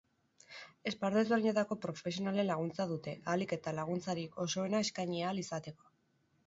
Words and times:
Esparru 0.91 1.19
ezberdinetako 1.23 1.77
profesionalen 1.83 2.47
laguntza 2.53 2.89
dute, 2.93 3.15
ahalik 3.29 3.55
eta 3.61 3.75
laguntzarik 3.83 4.43
osoena 4.47 4.83
eskaini 4.89 5.25
ahal 5.29 5.45
izateko. 5.49 5.97